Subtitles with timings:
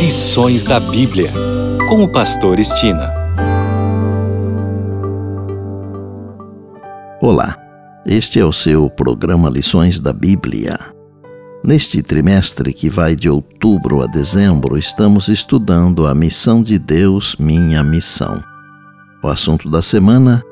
[0.00, 1.30] Lições da Bíblia,
[1.86, 3.12] com o Pastor Estina.
[7.20, 7.54] Olá,
[8.06, 10.78] este é o seu programa Lições da Bíblia.
[11.62, 17.84] Neste trimestre que vai de outubro a dezembro, estamos estudando a missão de Deus, minha
[17.84, 18.42] missão.
[19.22, 20.42] O assunto da semana: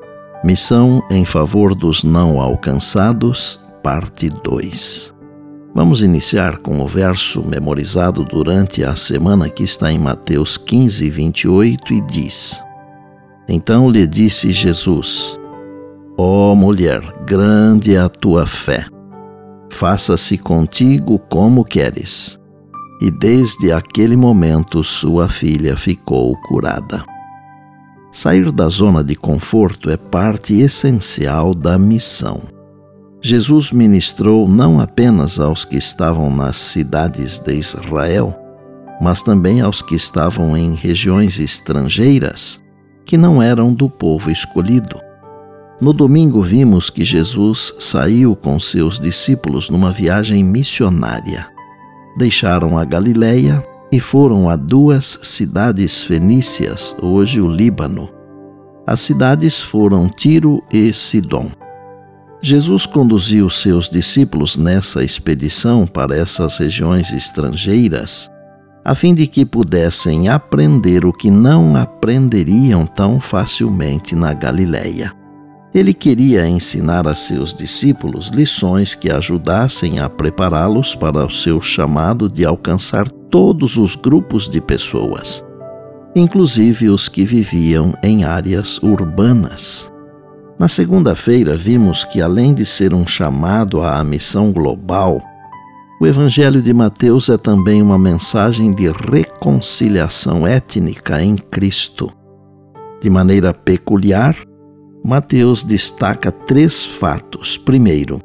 [0.45, 5.18] Missão em favor dos não alcançados, parte 2.
[5.75, 11.93] Vamos iniciar com o verso memorizado durante a semana que está em Mateus 15, 28
[11.93, 12.63] e diz:
[13.49, 15.39] Então lhe disse Jesus:
[16.17, 18.87] Ó oh, mulher, grande é a tua fé.
[19.71, 22.41] Faça-se contigo como queres.
[23.01, 27.05] E desde aquele momento sua filha ficou curada.
[28.11, 32.58] Sair da zona de conforto é parte essencial da missão.
[33.21, 38.37] Jesus ministrou não apenas aos que estavam nas cidades de Israel,
[39.01, 42.63] mas também aos que estavam em regiões estrangeiras
[43.05, 45.01] que não eram do povo escolhido.
[45.81, 51.49] No domingo vimos que Jesus saiu com seus discípulos numa viagem missionária.
[52.17, 58.11] Deixaram a Galiléia e foram a duas cidades fenícias, hoje o Líbano.
[58.87, 61.58] As cidades foram Tiro e Sidom.
[62.41, 68.31] Jesus conduziu seus discípulos nessa expedição para essas regiões estrangeiras,
[68.85, 75.13] a fim de que pudessem aprender o que não aprenderiam tão facilmente na Galileia.
[75.75, 82.29] Ele queria ensinar a seus discípulos lições que ajudassem a prepará-los para o seu chamado
[82.29, 85.45] de alcançar todos os grupos de pessoas,
[86.17, 89.93] inclusive os que viviam em áreas urbanas.
[90.59, 95.23] Na segunda-feira, vimos que, além de ser um chamado à missão global,
[96.01, 102.11] o Evangelho de Mateus é também uma mensagem de reconciliação étnica em Cristo.
[103.01, 104.37] De maneira peculiar,
[105.05, 107.57] Mateus destaca três fatos.
[107.57, 108.21] Primeiro,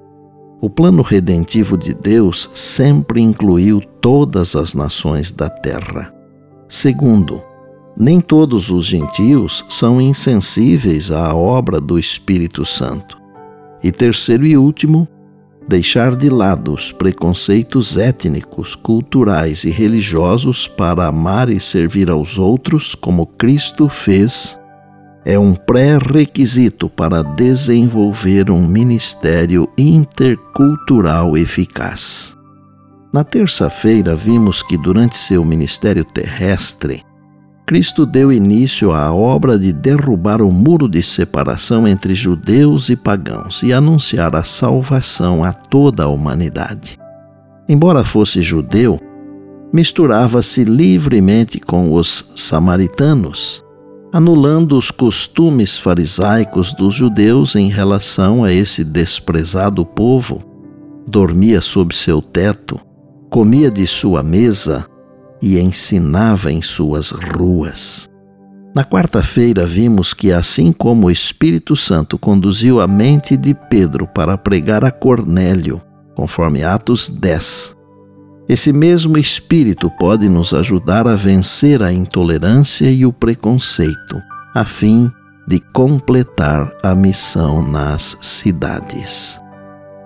[0.60, 6.12] o plano redentivo de Deus sempre incluiu todas as nações da terra.
[6.68, 7.44] Segundo,
[7.98, 13.22] nem todos os gentios são insensíveis à obra do Espírito Santo.
[13.84, 15.08] E terceiro e último,
[15.68, 22.96] deixar de lado os preconceitos étnicos, culturais e religiosos para amar e servir aos outros
[22.96, 24.58] como Cristo fez
[25.26, 32.36] é um pré-requisito para desenvolver um ministério intercultural eficaz.
[33.12, 37.04] Na terça-feira, vimos que durante seu ministério terrestre,
[37.66, 43.64] Cristo deu início à obra de derrubar o muro de separação entre judeus e pagãos
[43.64, 47.00] e anunciar a salvação a toda a humanidade.
[47.68, 49.00] Embora fosse judeu,
[49.72, 53.64] misturava-se livremente com os samaritanos,
[54.12, 60.44] anulando os costumes farisaicos dos judeus em relação a esse desprezado povo.
[61.10, 62.78] Dormia sob seu teto,
[63.30, 64.86] comia de sua mesa
[65.44, 68.10] e ensinava em suas ruas.
[68.74, 74.38] Na quarta-feira, vimos que, assim como o Espírito Santo conduziu a mente de Pedro para
[74.38, 75.82] pregar a Cornélio,
[76.16, 77.76] conforme Atos 10,
[78.48, 84.22] esse mesmo Espírito pode nos ajudar a vencer a intolerância e o preconceito,
[84.56, 85.12] a fim
[85.46, 89.42] de completar a missão nas cidades.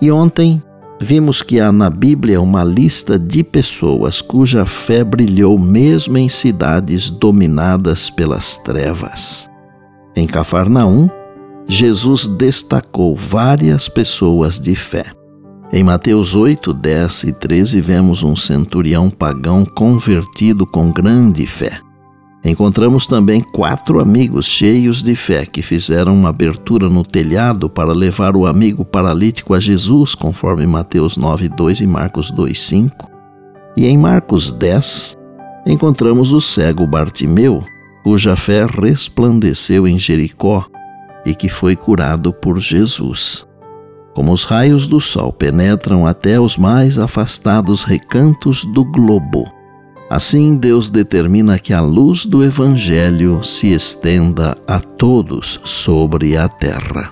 [0.01, 0.63] E ontem
[0.99, 7.09] vimos que há na Bíblia uma lista de pessoas cuja fé brilhou mesmo em cidades
[7.09, 9.49] dominadas pelas trevas.
[10.15, 11.09] Em Cafarnaum,
[11.67, 15.05] Jesus destacou várias pessoas de fé.
[15.71, 21.86] Em Mateus 8, 10 e 13, vemos um centurião pagão convertido com grande fé.
[22.43, 28.35] Encontramos também quatro amigos cheios de fé que fizeram uma abertura no telhado para levar
[28.35, 33.09] o amigo paralítico a Jesus, conforme Mateus 9, 2 e Marcos 2, 5.
[33.75, 35.17] E em Marcos 10,
[35.65, 37.63] encontramos o cego Bartimeu,
[38.03, 40.65] cuja fé resplandeceu em Jericó
[41.25, 43.45] e que foi curado por Jesus.
[44.13, 49.45] Como os raios do sol penetram até os mais afastados recantos do globo,
[50.09, 57.09] Assim, Deus determina que a luz do Evangelho se estenda a todos sobre a terra.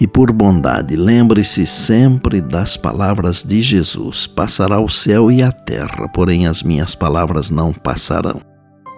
[0.00, 6.08] E por bondade, lembre-se sempre das palavras de Jesus: Passará o céu e a terra,
[6.08, 8.40] porém as minhas palavras não passarão.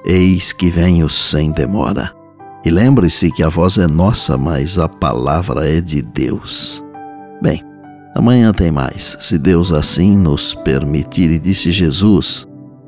[0.06, 2.11] Eis que venho sem demora.
[2.64, 6.82] E lembre-se que a voz é nossa, mas a palavra é de Deus.
[7.43, 7.62] Bem,
[8.14, 12.49] amanhã tem mais, se Deus assim nos permitir, e disse Jesus